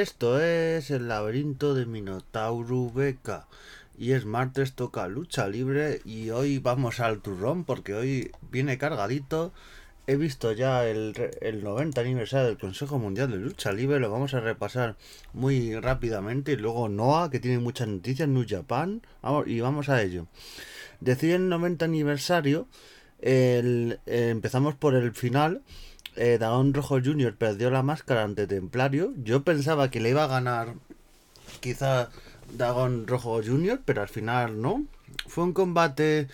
[0.00, 3.46] Esto es el laberinto de Minotauro Beca.
[3.98, 6.00] Y es martes, toca lucha libre.
[6.06, 9.52] Y hoy vamos al turrón porque hoy viene cargadito.
[10.06, 14.00] He visto ya el, el 90 aniversario del Consejo Mundial de Lucha Libre.
[14.00, 14.96] Lo vamos a repasar
[15.34, 16.52] muy rápidamente.
[16.52, 18.26] Y luego Noah, que tiene muchas noticias.
[18.26, 19.02] New Japan.
[19.20, 20.28] Vamos, y vamos a ello.
[21.00, 22.68] Decir el 90 aniversario.
[23.18, 25.60] El, eh, empezamos por el final
[26.16, 27.36] eh, Rojo Jr.
[27.36, 29.12] perdió la máscara ante Templario.
[29.22, 30.74] Yo pensaba que le iba a ganar
[31.60, 32.10] quizá
[32.52, 34.84] Dragón Rojo Jr., pero al final no.
[35.26, 36.28] Fue un combate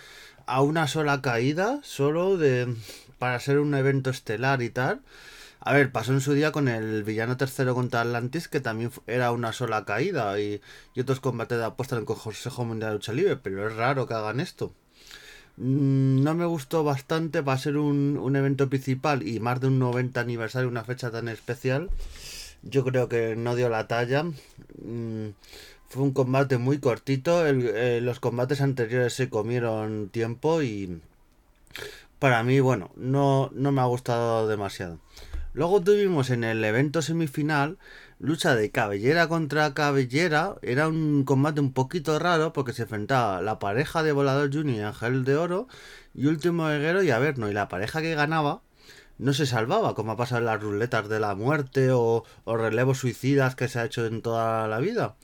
[0.45, 2.75] a una sola caída, solo de
[3.19, 5.01] para ser un evento estelar y tal.
[5.59, 9.31] A ver, pasó en su día con el villano tercero contra Atlantis, que también era
[9.31, 10.61] una sola caída, y,
[10.93, 14.07] y otros combates de apuesta en el Consejo Mundial de Lucha Libre, pero es raro
[14.07, 14.73] que hagan esto.
[15.57, 19.79] Mm, no me gustó bastante para ser un, un, evento principal y más de un
[19.79, 21.89] 90 aniversario, una fecha tan especial.
[22.63, 24.23] Yo creo que no dio la talla.
[24.23, 25.29] Mm,
[25.89, 27.45] fue un combate muy cortito.
[27.47, 31.01] Eh, los combates anteriores se comieron tiempo y
[32.19, 34.99] para mí, bueno, no, no me ha gustado demasiado.
[35.53, 37.77] Luego tuvimos en el evento semifinal
[38.19, 40.55] lucha de cabellera contra cabellera.
[40.61, 44.81] Era un combate un poquito raro porque se enfrentaba la pareja de Volador Junior y
[44.81, 45.67] Ángel de Oro
[46.13, 47.49] y Último Guerrero y Averno.
[47.49, 48.61] Y la pareja que ganaba
[49.17, 52.99] no se salvaba, como ha pasado en las ruletas de la muerte o, o relevos
[52.99, 55.15] suicidas que se ha hecho en toda la vida.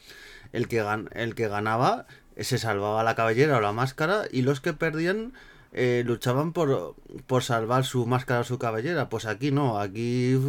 [0.52, 2.06] El que, el que ganaba
[2.38, 5.34] se salvaba la cabellera o la máscara y los que perdían
[5.72, 6.96] eh, luchaban por,
[7.28, 9.10] por salvar su máscara o su cabellera.
[9.10, 10.40] Pues aquí no, aquí,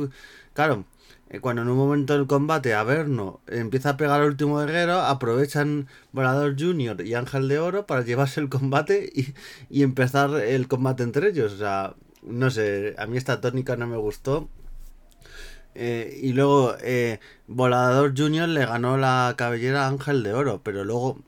[0.53, 0.94] claro, eh,
[1.41, 6.55] cuando en un momento del combate Averno empieza a pegar al último guerrero, aprovechan Volador
[6.59, 9.35] Junior y Ángel de Oro para llevarse el combate y,
[9.69, 11.55] y empezar el combate entre ellos.
[11.55, 14.49] O sea, no sé, a mí esta tónica no me gustó.
[15.75, 20.85] Eh, y luego eh, Volador Junior le ganó la cabellera a Ángel de Oro, pero
[20.85, 21.19] luego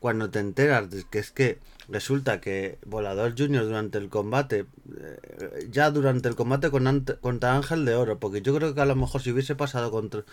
[0.00, 1.58] cuando te enteras de que es que
[1.88, 4.66] resulta que Volador Junior durante el combate,
[4.96, 8.86] eh, ya durante el combate con contra Ángel de Oro, porque yo creo que a
[8.86, 10.24] lo mejor si hubiese pasado contra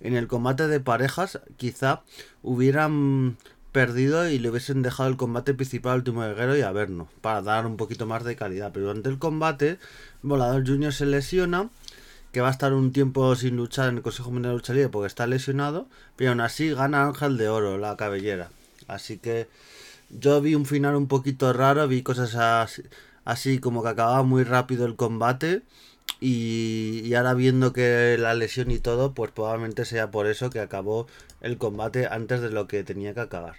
[0.00, 2.02] en el combate de parejas, quizá
[2.42, 3.36] hubieran
[3.72, 7.42] perdido y le hubiesen dejado el combate principal al último guerrero y a vernos, para
[7.42, 8.70] dar un poquito más de calidad.
[8.72, 9.78] Pero durante el combate,
[10.22, 11.70] Volador Junior se lesiona,
[12.30, 14.88] que va a estar un tiempo sin luchar en el Consejo Mundial de Lucha Libre
[14.90, 18.50] porque está lesionado, pero aún así gana Ángel de Oro, la cabellera.
[18.86, 19.48] Así que
[20.10, 22.82] yo vi un final un poquito raro, vi cosas así,
[23.24, 25.62] así como que acababa muy rápido el combate.
[26.20, 30.60] Y, y, ahora viendo que la lesión y todo, pues probablemente sea por eso que
[30.60, 31.06] acabó
[31.40, 33.56] el combate antes de lo que tenía que acabar.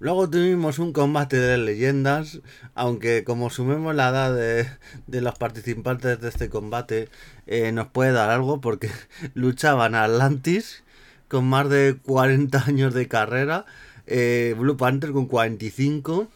[0.00, 2.40] Luego tuvimos un combate de leyendas,
[2.76, 4.68] aunque como sumemos la edad de,
[5.08, 7.08] de los participantes de este combate,
[7.48, 8.90] eh, nos puede dar algo porque
[9.34, 10.84] luchaban Atlantis
[11.26, 13.66] con más de 40 años de carrera
[14.08, 16.28] eh, Blue Panther con 45,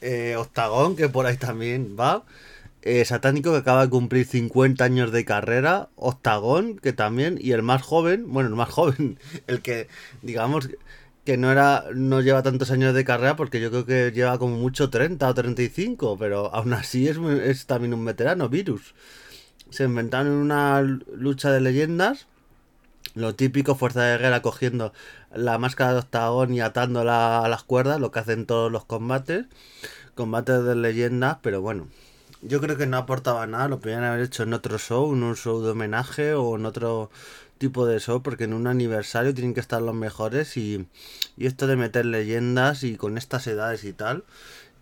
[0.00, 2.24] eh, Octagon, que por ahí también va,
[2.82, 7.62] eh, Satánico, que acaba de cumplir 50 años de carrera, Octagon, que también, y el
[7.62, 9.88] más joven, bueno, el más joven, el que,
[10.22, 10.68] digamos,
[11.24, 14.56] que no era no lleva tantos años de carrera porque yo creo que lleva como
[14.58, 18.94] mucho 30 o 35, pero aún así es, es también un veterano, Virus.
[19.70, 22.26] Se inventaron una lucha de leyendas
[23.14, 24.92] lo típico, Fuerza de Guerra cogiendo
[25.32, 29.46] la máscara de octagón y atándola a las cuerdas, lo que hacen todos los combates.
[30.14, 31.88] Combates de leyendas, pero bueno.
[32.42, 35.34] Yo creo que no aportaba nada, lo podrían haber hecho en otro show, en un
[35.34, 37.10] show de homenaje o en otro
[37.56, 40.86] tipo de show, porque en un aniversario tienen que estar los mejores y,
[41.38, 44.24] y esto de meter leyendas y con estas edades y tal,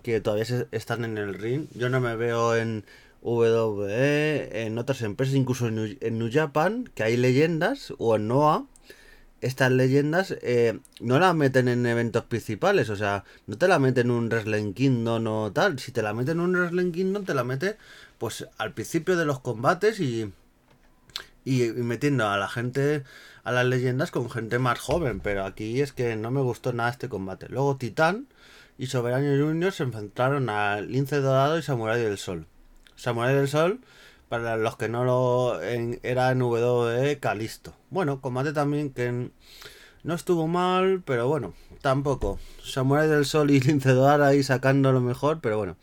[0.03, 1.67] que todavía están en el ring.
[1.75, 2.85] Yo no me veo en,
[3.23, 8.67] WWE, en otras empresas, incluso en New, Japan, que hay leyendas, o en Noah,
[9.41, 14.07] estas leyendas eh, no las meten en eventos principales, o sea, no te la meten
[14.07, 15.79] en un Wrestling Kingdom o tal.
[15.81, 17.77] Si te la meten en un Wrestling Kingdom, te la mete
[18.19, 20.33] pues al principio de los combates y,
[21.45, 23.03] y, metiendo a la gente,
[23.43, 25.19] a las leyendas con gente más joven.
[25.19, 27.49] Pero aquí es que no me gustó nada este combate.
[27.49, 28.29] Luego Titán
[28.79, 32.47] y Soberano Junior se enfrentaron a Lince Dorado y Samurai del Sol.
[33.03, 33.81] Samurai del Sol,
[34.29, 37.75] para los que no lo era en WWE Calisto.
[37.91, 39.33] Bueno, combate también que
[40.05, 42.39] no estuvo mal, pero bueno, tampoco.
[42.63, 45.77] Samurai del Sol y Lincedor ahí sacando lo mejor, pero bueno,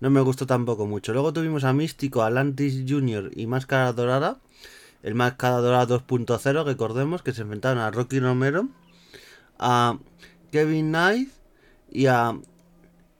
[0.00, 1.12] no me gustó tampoco mucho.
[1.12, 4.38] Luego tuvimos a Místico, Atlantis Junior y Máscara Dorada.
[5.04, 8.66] El Máscara Dorada 2.0, recordemos que se enfrentaron a Rocky Romero,
[9.60, 9.98] a
[10.50, 11.30] Kevin Knight
[11.92, 12.36] y a,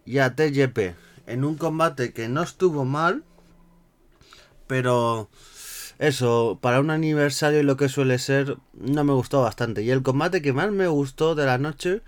[0.04, 0.96] y a TJP
[1.26, 3.24] en un combate que no estuvo mal,
[4.66, 5.28] pero
[5.98, 9.82] eso, para un aniversario y lo que suele ser, no me gustó bastante.
[9.82, 12.02] Y el combate que más me gustó de la noche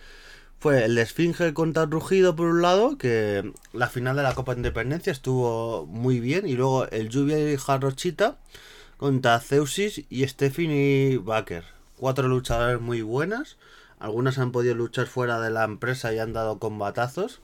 [0.58, 5.12] fue el Esfinge contra Rugido por un lado, que la final de la Copa Independencia
[5.12, 8.38] estuvo muy bien, y luego el Lluvia y Jarrochita
[8.96, 11.64] contra Zeusis y Stephanie Baker.
[11.96, 13.56] Cuatro luchadores muy buenas,
[13.98, 17.40] algunas han podido luchar fuera de la empresa y han dado combatazos.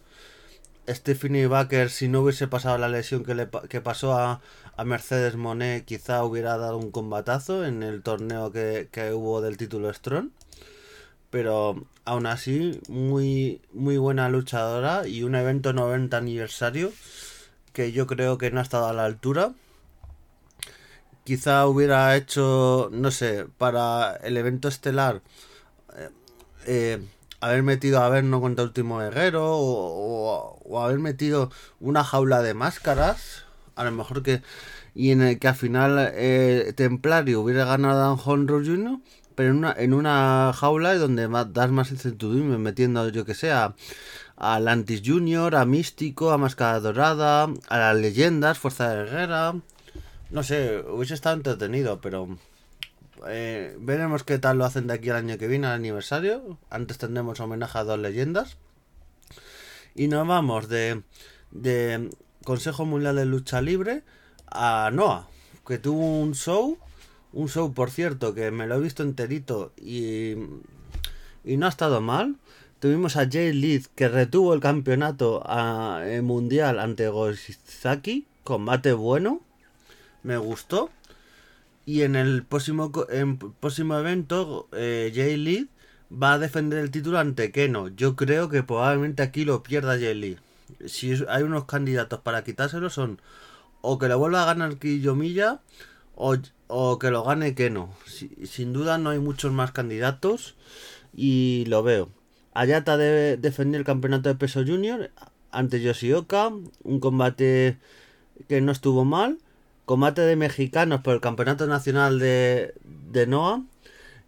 [0.88, 4.40] Stephanie Baker, si no hubiese pasado la lesión que, le, que pasó a,
[4.76, 9.56] a, Mercedes Monet, quizá hubiera dado un combatazo en el torneo que, que hubo del
[9.56, 10.30] título Strong.
[11.30, 16.92] Pero aún así, muy, muy buena luchadora y un evento 90 aniversario
[17.72, 19.52] que yo creo que no ha estado a la altura.
[21.24, 25.22] Quizá hubiera hecho, no sé, para el evento estelar,
[25.96, 26.10] eh,
[26.66, 27.04] eh,
[27.44, 33.44] haber metido a Verno contra Último Guerrero o, o, haber metido una jaula de máscaras.
[33.76, 34.42] A lo mejor que.
[34.94, 38.98] Y en el que al final eh, Templario hubiera ganado a Honro Jr.,
[39.34, 43.74] pero en una, en una jaula donde das más incertidumbre, metiendo, yo que sé, a,
[44.36, 49.54] Atlantis Junior, a Místico, a Máscara Dorada, a las leyendas, Fuerza de Guerra.
[50.30, 52.38] No sé, hubiese estado entretenido, pero
[53.28, 56.58] eh, veremos qué tal lo hacen de aquí al año que viene, al aniversario.
[56.70, 58.56] Antes tendremos homenaje a dos leyendas.
[59.94, 61.02] Y nos vamos de,
[61.50, 62.10] de
[62.44, 64.02] Consejo Mundial de Lucha Libre
[64.46, 65.28] a Noah,
[65.66, 66.78] que tuvo un show.
[67.32, 70.34] Un show, por cierto, que me lo he visto enterito y,
[71.44, 72.36] y no ha estado mal.
[72.78, 75.42] Tuvimos a Jay Lead, que retuvo el campeonato
[76.02, 78.26] eh, mundial ante Gosaki.
[78.44, 79.40] Combate bueno.
[80.22, 80.90] Me gustó.
[81.86, 85.68] Y en el próximo, en próximo evento, eh, Jay Lee
[86.10, 87.88] va a defender el título ante Keno.
[87.88, 90.38] Yo creo que probablemente aquí lo pierda Jay Lee.
[90.86, 93.20] Si hay unos candidatos para quitárselo son
[93.82, 95.60] o que lo vuelva a ganar Kiyomilla
[96.14, 96.36] o,
[96.68, 97.92] o que lo gane Keno.
[98.06, 100.54] Si, sin duda no hay muchos más candidatos
[101.14, 102.08] y lo veo.
[102.54, 105.10] Ayata debe defender el campeonato de peso junior
[105.50, 106.50] ante Yoshioka.
[106.82, 107.78] Un combate
[108.48, 109.38] que no estuvo mal
[109.84, 113.64] combate de mexicanos por el Campeonato Nacional de, de NOA.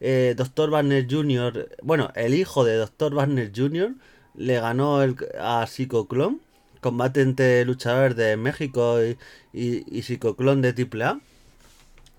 [0.00, 0.70] Eh, Dr.
[0.70, 3.14] Barner Jr., bueno, el hijo de Dr.
[3.14, 3.94] Barner Jr.
[4.34, 6.40] le ganó el, a Psicoclon.
[6.80, 9.18] Combate entre luchadores de México y,
[9.52, 11.20] y, y Psicoclon de AAA.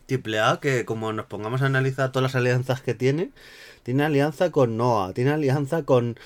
[0.09, 3.31] AAA que como nos pongamos a analizar todas las alianzas que tiene,
[3.83, 6.17] tiene alianza con NOA, tiene alianza con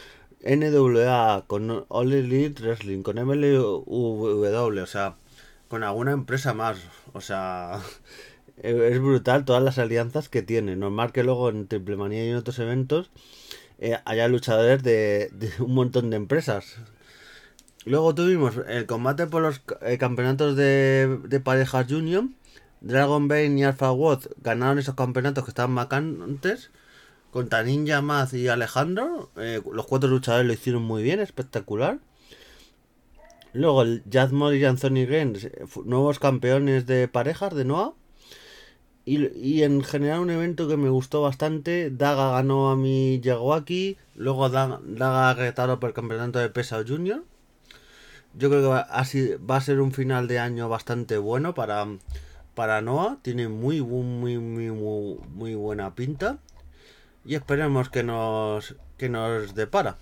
[0.44, 5.16] NWA, con All Elite Wrestling, con MLW, o sea,
[5.72, 6.80] con alguna empresa más.
[7.14, 7.80] O sea,
[8.58, 10.76] es brutal todas las alianzas que tiene.
[10.76, 13.10] Normal que luego en Triple Manía y en otros eventos
[13.80, 16.76] eh, haya luchadores de, un montón de empresas.
[17.86, 22.26] Luego tuvimos el combate por los eh, campeonatos de, de parejas Junior.
[22.82, 26.70] Dragon Bane y Alpha Watt ganaron esos campeonatos que estaban vacantes.
[27.32, 29.32] Contra Ninja Maz y Alejandro.
[29.38, 32.00] Eh, los cuatro luchadores lo hicieron muy bien, espectacular.
[33.54, 35.50] Luego Jazz y Anthony Gaines,
[35.84, 37.94] nuevos campeones de parejas de Noah.
[39.04, 41.90] Y, y, en general un evento que me gustó bastante.
[41.90, 43.98] Daga ganó a mi Yaguaki.
[44.16, 47.24] Luego Daga, Daga por el campeonato de Pesa Junior.
[48.36, 51.86] Yo creo que va, así, va a ser un final de año bastante bueno para,
[52.56, 53.18] para Noah.
[53.22, 56.38] Tiene muy, muy, muy, muy, muy buena pinta.
[57.26, 59.98] Y esperemos que nos, que nos depara.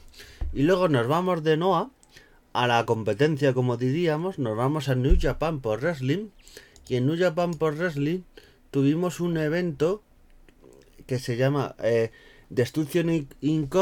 [0.54, 1.90] Y luego nos vamos de Noah
[2.54, 6.30] a la competencia, como diríamos, nos vamos a New Japan por Wrestling.
[6.88, 8.22] Y en New Japan por Wrestling
[8.72, 10.02] tuvimos un evento
[11.06, 12.12] que se llama eh,
[12.50, 13.76] Destruction Inc.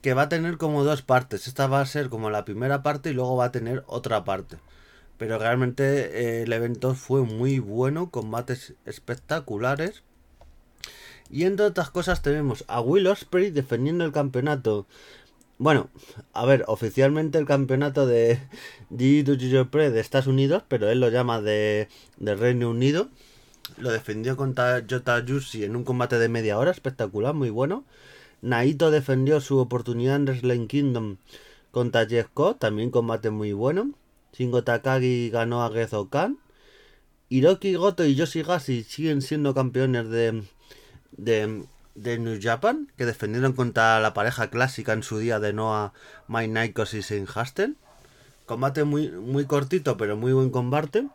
[0.00, 1.46] que va a tener como dos partes.
[1.46, 4.58] Esta va a ser como la primera parte y luego va a tener otra parte.
[5.16, 10.02] Pero realmente eh, el evento fue muy bueno, combates espectaculares.
[11.30, 14.86] Y entre otras cosas tenemos a Will Ospreay defendiendo el campeonato
[15.58, 15.90] bueno,
[16.32, 18.38] a ver, oficialmente el campeonato de
[18.90, 21.88] Jiu-Jitsu de Estados Unidos, pero él lo llama de,
[22.18, 23.08] de Reino Unido.
[23.76, 27.84] Lo defendió contra Jota Yushi en un combate de media hora, espectacular, muy bueno.
[28.40, 31.16] Naito defendió su oportunidad en Wrestling Kingdom
[31.70, 33.90] contra Jeff también combate muy bueno.
[34.32, 36.38] Shingo Takagi ganó a Gezo Khan.
[37.28, 40.44] Hiroki Goto y Yoshigashi siguen siendo campeones de,
[41.12, 41.64] de
[42.02, 45.92] de New Japan que defendieron contra la pareja clásica en su día de Noah,
[46.28, 47.76] Mike Nikos y Sin Hasten.
[48.46, 51.06] Combate muy, muy cortito, pero muy buen combate.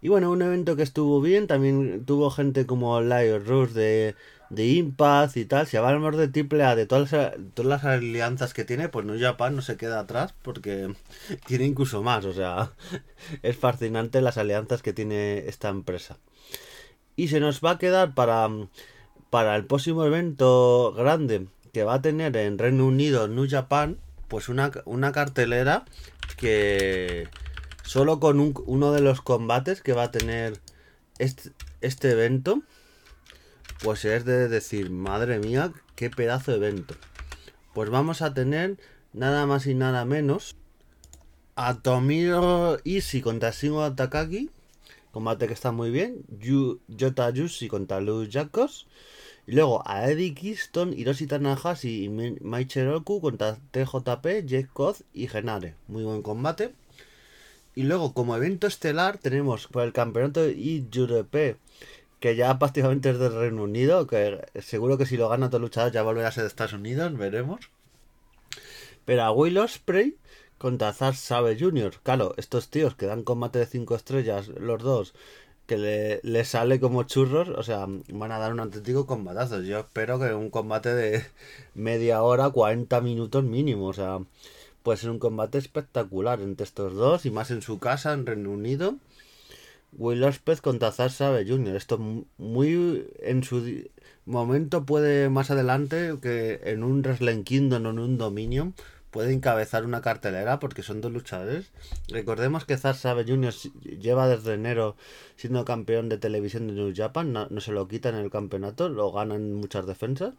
[0.00, 1.46] Y bueno, un evento que estuvo bien.
[1.46, 4.14] También tuvo gente como Lyle Rush de,
[4.50, 5.66] de Impact y tal.
[5.66, 7.10] Si hablamos de AAA, de todas
[7.54, 10.94] todas las alianzas que tiene, pues New Japan no se queda atrás porque
[11.46, 12.26] tiene incluso más.
[12.26, 12.72] O sea,
[13.42, 16.18] es fascinante las alianzas que tiene esta empresa.
[17.16, 18.48] Y se nos va a quedar para,
[19.34, 23.98] para el próximo evento grande que va a tener en Reino Unido, New Japan,
[24.28, 25.84] pues una, una cartelera
[26.36, 27.26] que
[27.82, 30.60] solo con uno de los combates que va a tener
[31.18, 31.50] este,
[31.80, 32.62] este evento,
[33.82, 36.94] pues es de decir, madre mía, qué pedazo de evento.
[37.72, 38.76] Pues vamos a tener
[39.12, 40.54] nada más y nada menos
[41.56, 44.48] a Tomiro Ishii contra Shingo Takagi,
[45.10, 48.86] combate que está muy bien, Yu, Yushi contra Lu Jacos,
[49.46, 55.74] y luego a Eddie Kingston, Hiroshi Tanahashi y Maicheroku contra TJP, Jake Koz y Genare.
[55.88, 56.72] Muy buen combate.
[57.74, 61.56] Y luego, como evento estelar, tenemos por el campeonato IJURP,
[62.20, 65.92] que ya prácticamente es del Reino Unido, que seguro que si lo gana todo luchador
[65.92, 67.70] ya volverá a ser de Estados Unidos, veremos.
[69.04, 70.16] Pero a Will Ospreay
[70.56, 71.96] contra Zar Sabe Jr.
[72.02, 75.12] Claro, estos tíos que dan combate de 5 estrellas, los dos,
[75.66, 79.62] que le, le, sale como churros, o sea, van a dar un auténtico combatazo.
[79.62, 81.24] Yo espero que un combate de
[81.74, 84.18] media hora, 40 minutos mínimo, o sea,
[84.82, 88.50] puede ser un combate espectacular entre estos dos y más en su casa, en Reino
[88.50, 88.96] Unido.
[89.96, 91.76] Will Ospreay contra Zack Sabe Jr.
[91.76, 91.98] Esto
[92.38, 93.84] muy en su
[94.26, 98.74] momento puede más adelante que en un Wrestling Kingdom o en un Dominion
[99.14, 101.70] puede encabezar una cartelera porque son dos luchadores.
[102.08, 103.54] Recordemos que Zack Sabe Jr.
[104.00, 104.96] lleva desde enero
[105.36, 108.88] siendo campeón de televisión de New Japan, no, no se lo quita en el campeonato,
[108.88, 110.34] lo gana en muchas defensas.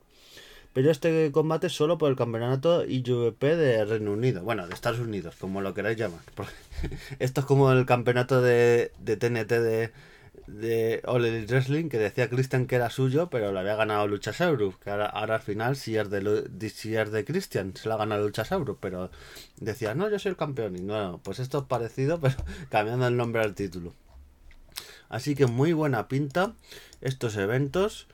[0.74, 4.44] Pero este combate es solo por el campeonato IWP de Reino Unido.
[4.44, 6.20] Bueno, de Estados Unidos, como lo queráis llamar.
[7.20, 9.92] Esto es como el campeonato de, de TNT de,
[10.48, 14.78] de All Elite Wrestling que decía Christian que era suyo, pero lo había ganado Luchasaurus.
[14.78, 18.24] Que ahora, al final, si es, de, si es de Christian, se lo ha ganado
[18.26, 18.78] Luchasaurus.
[18.80, 19.12] Pero
[19.58, 20.76] decía, no, yo soy el campeón.
[20.76, 22.36] Y no, pues esto es parecido, pero
[22.70, 23.94] cambiando el nombre al título.
[25.10, 26.54] Así que muy buena pinta
[27.02, 28.08] estos eventos.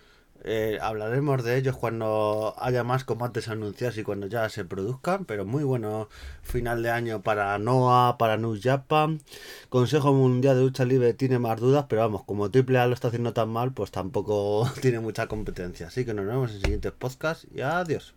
[0.43, 5.45] Eh, hablaremos de ellos cuando haya más combates anunciados y cuando ya se produzcan, pero
[5.45, 6.09] muy bueno
[6.41, 9.21] final de año para Noah, para New Japan.
[9.69, 13.33] Consejo Mundial de Lucha Libre tiene más dudas, pero vamos, como AAA lo está haciendo
[13.33, 15.87] tan mal, pues tampoco tiene mucha competencia.
[15.87, 18.15] Así que nos vemos en siguientes podcasts y adiós.